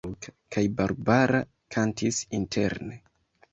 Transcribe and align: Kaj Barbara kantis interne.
Kaj 0.55 0.63
Barbara 0.79 1.43
kantis 1.77 2.25
interne. 2.41 3.01